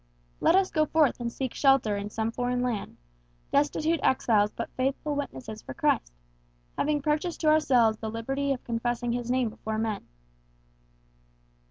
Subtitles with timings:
[0.39, 2.97] Let us go forth and seek shelter in some foreign land,
[3.51, 6.11] destitute exiles but faithful witnesses for Christ,
[6.75, 10.07] having purchased to ourselves the liberty of confessing his name before men."